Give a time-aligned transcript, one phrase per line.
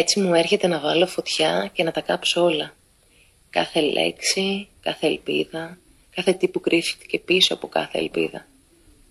[0.00, 2.74] Έτσι μου έρχεται να βάλω φωτιά και να τα κάψω όλα.
[3.50, 5.78] Κάθε λέξη, κάθε ελπίδα,
[6.14, 8.46] κάθε τι που κρύφτηκε πίσω από κάθε ελπίδα.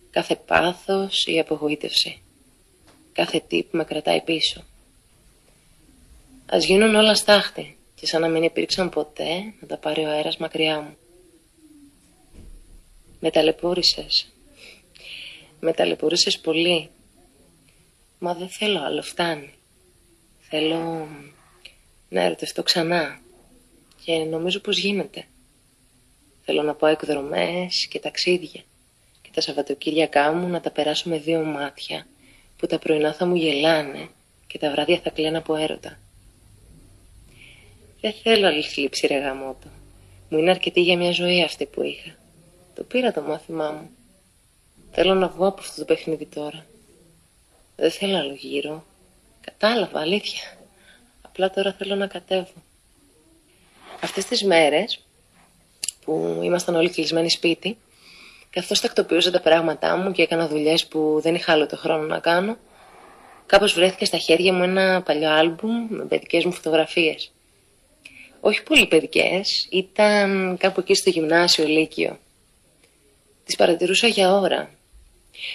[0.09, 2.21] Κάθε πάθος ή απογοήτευση.
[3.13, 4.63] Κάθε τι που με κρατάει πίσω.
[6.45, 10.37] Ας γίνουν όλα στάχτη και σαν να μην υπήρξαν ποτέ να τα πάρει ο αέρας
[10.37, 10.97] μακριά μου.
[13.19, 14.33] Με ταλαιπώρησες.
[15.59, 16.89] Με ταλαιπώρησες πολύ.
[18.19, 19.56] Μα δεν θέλω άλλο, φτάνει.
[20.49, 21.07] Θέλω
[22.09, 23.19] να ερωτευτώ ξανά
[24.03, 25.25] και νομίζω πως γίνεται.
[26.41, 28.61] Θέλω να πάω εκδρομές και ταξίδια
[29.21, 32.07] και τα Σαββατοκύριακά μου να τα περάσω με δύο μάτια
[32.57, 34.09] που τα πρωινά θα μου γελάνε
[34.47, 35.99] και τα βράδια θα κλαίνω από έρωτα.
[38.01, 39.67] Δεν θέλω άλλη θλίψη ρε γαμότο.
[40.29, 42.15] Μου είναι αρκετή για μια ζωή αυτή που είχα.
[42.75, 43.89] Το πήρα το μάθημά μου.
[44.91, 46.65] Θέλω να βγω από αυτό το παιχνίδι τώρα.
[47.75, 48.85] Δεν θέλω άλλο γύρω.
[49.51, 50.41] Κατάλαβα, αλήθεια.
[51.21, 52.63] Απλά τώρα θέλω να κατέβω.
[54.01, 54.99] Αυτές τις μέρες
[56.05, 57.77] που ήμασταν όλοι κλεισμένοι σπίτι,
[58.49, 62.19] καθώς τακτοποιούσα τα πράγματά μου και έκανα δουλειές που δεν είχα άλλο το χρόνο να
[62.19, 62.57] κάνω,
[63.45, 67.31] κάπως βρέθηκε στα χέρια μου ένα παλιό άλμπουμ με παιδικές μου φωτογραφίες.
[68.39, 72.19] Όχι πολύ παιδικές, ήταν κάπου εκεί στο γυμνάσιο, Λύκειο.
[73.45, 74.76] Τις παρατηρούσα για ώρα.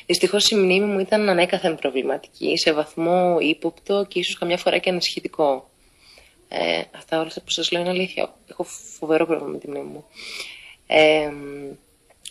[0.07, 4.91] Δυστυχώς η μνήμη μου ήταν ανέκαθεν προβληματική, σε βαθμό ύποπτο και ίσως καμιά φορά και
[4.91, 5.71] ανησυχητικό.
[6.49, 8.35] Ε, αυτά όλα που σας λέω είναι αλήθεια.
[8.51, 8.63] Έχω
[8.99, 10.05] φοβερό πρόβλημα με τη μνήμη μου.
[10.87, 11.31] Ε,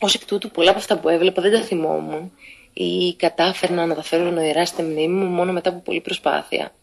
[0.03, 2.31] Ω εκ τούτου, πολλά από αυτά που έβλεπα δεν τα θυμόμουν
[2.73, 6.73] ή κατάφερνα να τα φέρω νοηρά στη μνήμη μου μόνο μετά από πολλή προσπάθεια.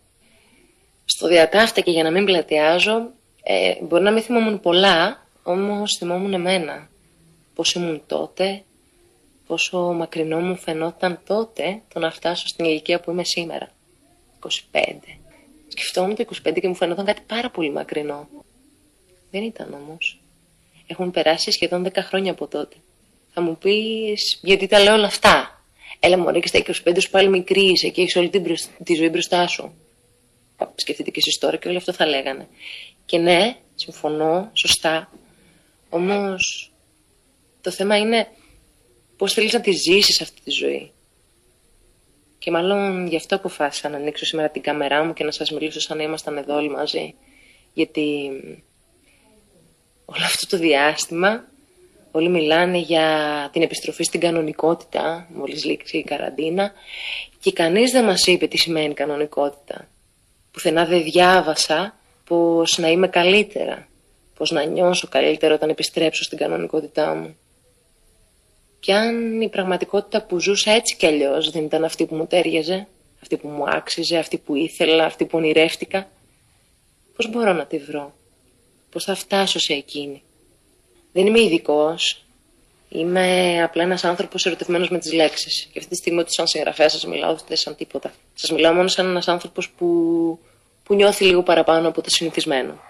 [1.05, 3.11] Στο διατάφτα και για να μην πλατιάζω,
[3.43, 6.89] ε, μπορεί να μην θυμόμουν πολλά, όμως θυμόμουν εμένα.
[7.55, 8.63] Πώς ήμουν τότε,
[9.49, 13.69] πόσο μακρινό μου φαινόταν τότε το να φτάσω στην ηλικία που είμαι σήμερα.
[14.41, 14.49] 25.
[15.69, 18.29] Σκεφτόμουν το 25 και μου φαινόταν κάτι πάρα πολύ μακρινό.
[19.31, 20.21] Δεν ήταν όμως.
[20.87, 22.77] Έχουν περάσει σχεδόν 10 χρόνια από τότε.
[23.33, 25.63] Θα μου πεις γιατί τα λέω όλα αυτά;
[26.01, 29.09] Έλα μωρέ και στα 25 σου πάλι μικρή είσαι και έχεις όλη την τη ζωή
[29.09, 29.73] μπροστά σου.
[30.75, 32.49] Σκεφτείτε και εσείς τώρα και όλοι αυτό θα λέγανε.
[33.05, 35.11] Και ναι, συμφωνώ, σωστά.
[35.89, 36.73] Όμως
[37.61, 38.29] το θέμα είναι
[39.19, 40.93] πώς θέλεις να τη ζήσεις αυτή τη ζωή;
[42.39, 45.81] Και μάλλον γι' αυτό αποφάσισα να ανοίξω σήμερα την κάμερά μου και να σας μιλήσω
[45.81, 47.15] σαν να ήμασταν εδώ όλοι μαζί.
[47.73, 48.31] Γιατί
[50.05, 51.45] όλο αυτό το διάστημα
[52.11, 56.73] όλοι μιλάνε για την επιστροφή στην κανονικότητα, μόλις λήξει η καραντίνα
[57.41, 59.89] και κανείς δεν μας είπε τι σημαίνει κανονικότητα.
[60.51, 63.89] Πουθενά δεν διάβασα πως να είμαι καλύτερα,
[64.35, 67.37] πως να νιώσω καλύτερα όταν επιστρέψω στην κανονικότητά μου.
[68.81, 72.87] Και αν η πραγματικότητα που ζούσα έτσι κι αλλιώς δεν ήταν αυτή που μου τέριαζε,
[73.23, 76.09] αυτή που μου άξιζε, αυτή που ήθελα, αυτή που ονειρεύτηκα,
[77.17, 78.15] πώς μπορώ να τη βρω,
[78.91, 80.23] πώς θα φτάσω σε εκείνη;
[81.13, 82.23] Δεν είμαι ειδικός.
[82.91, 85.69] Είμαι απλά ένας άνθρωπος ερωτευμένος με τις λέξεις.
[85.73, 88.13] Και αυτή τη στιγμή ότι σαν συγγραφέα σας μιλάω δεν σαν τίποτα.
[88.35, 89.87] Σας μιλάω μόνο σαν ένας άνθρωπος που,
[90.83, 92.81] που νιώθει λίγο παραπάνω από το συνηθισμένο.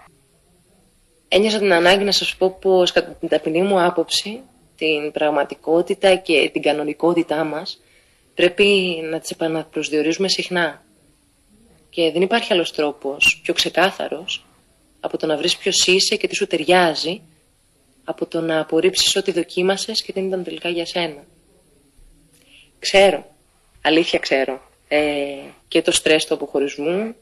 [1.27, 4.41] Ένιωσα την ανάγκη να σας πω πως κατά την ταπεινή μου άποψη
[4.79, 7.81] την πραγματικότητα και την κανονικότητά μας
[8.33, 10.83] πρέπει να τις επαναπροσδιορίζουμε συχνά.
[11.89, 14.45] Και δεν υπάρχει άλλος τρόπος πιο ξεκάθαρος
[14.99, 17.21] από το να βρεις ποιος είσαι και τι σου ταιριάζει
[18.03, 21.23] από το να απορρίψεις ό,τι δοκίμασες και δεν ήταν τελικά για σένα.
[22.79, 23.25] Ξέρω,
[23.81, 24.99] αλήθεια ξέρω, ε,
[25.67, 27.15] και το στρες του αποχωρισμού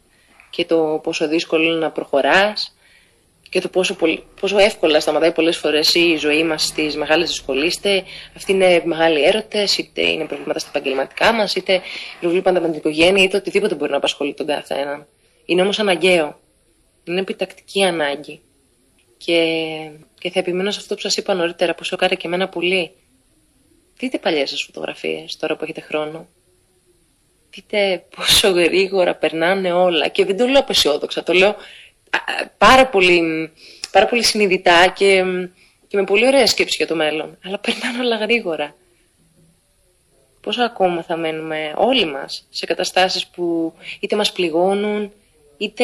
[0.50, 2.77] και το πόσο δύσκολο είναι να προχωράς
[3.50, 7.76] και το πόσο, πολύ, πόσο εύκολα σταματάει πολλές φορές η ζωή μας στις μεγάλες δυσκολίες.
[7.76, 8.04] Είτε
[8.36, 11.82] αυτοί είναι μεγάλοι έρωτες, είτε είναι προβλήματα στα επαγγελματικά μας, είτε
[12.20, 15.08] προβλήματα με την οικογένεια, είτε οτιδήποτε μπορεί να απασχολεί τον καθένα.
[15.46, 16.40] Είναι όμως αναγκαίο.
[17.04, 18.42] Είναι επιτακτική ανάγκη.
[19.18, 19.42] Και,
[20.20, 22.92] και θα επιμείνω σε αυτό που σας είπα νωρίτερα, που σοκάρε και εμένα πολύ.
[23.98, 26.28] Δείτε παλιές σας φωτογραφίες τώρα που έχετε χρόνο.
[27.50, 30.08] Δείτε πόσο γρήγορα περνάνε όλα.
[30.08, 31.56] Και δεν το λέω απεσιόδοξα, το λέω
[32.58, 33.52] πάρα πολύ,
[33.92, 35.24] πάρα πολύ συνειδητά και,
[35.88, 37.38] και με πολύ ωραία σκέψη για το μέλλον.
[37.44, 38.76] Αλλά περνάνε όλα γρήγορα.
[40.42, 45.12] Πόσο ακόμα θα μένουμε όλοι μας σε καταστάσεις που είτε μας πληγώνουν,
[45.58, 45.84] είτε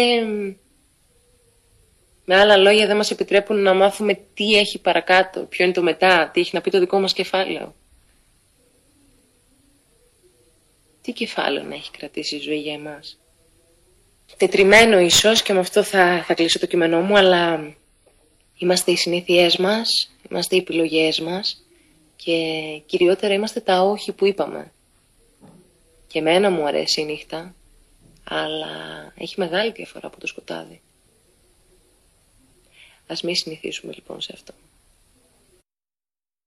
[2.26, 6.30] με άλλα λόγια δεν μας επιτρέπουν να μάθουμε τι έχει παρακάτω, ποιο είναι το μετά,
[6.34, 7.76] τι έχει να πει το δικό μας κεφάλαιο.
[11.02, 13.20] Τι κεφάλαιο να έχει κρατήσει η ζωή για εμάς;
[14.38, 17.74] Τετριμένο ίσως και με αυτό θα, θα κλείσω το κείμενό μου, αλλά
[18.58, 21.66] είμαστε οι συνήθειές μας, είμαστε οι επιλογές μας
[22.16, 22.38] και
[22.86, 24.72] κυριότερα είμαστε τα όχι που είπαμε.
[26.08, 27.56] Και εμένα μου αρέσει η νύχτα
[28.24, 30.82] αλλά έχει μεγάλη διαφορά από το σκοτάδι.
[33.08, 34.54] Ας μη συνηθίσουμε λοιπόν σε αυτό.